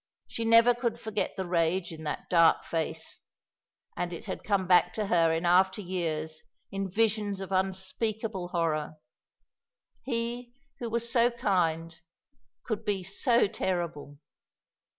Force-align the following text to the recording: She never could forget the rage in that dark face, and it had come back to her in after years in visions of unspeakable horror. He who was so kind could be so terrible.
She 0.27 0.45
never 0.45 0.73
could 0.73 0.99
forget 0.99 1.35
the 1.37 1.45
rage 1.45 1.91
in 1.91 2.05
that 2.05 2.27
dark 2.27 2.63
face, 2.63 3.19
and 3.95 4.11
it 4.11 4.25
had 4.25 4.43
come 4.43 4.65
back 4.65 4.93
to 4.95 5.05
her 5.05 5.31
in 5.31 5.45
after 5.45 5.79
years 5.79 6.41
in 6.71 6.89
visions 6.89 7.39
of 7.39 7.51
unspeakable 7.51 8.47
horror. 8.47 8.95
He 10.01 10.55
who 10.79 10.89
was 10.89 11.07
so 11.07 11.29
kind 11.29 11.95
could 12.63 12.83
be 12.83 13.03
so 13.03 13.47
terrible. 13.47 14.17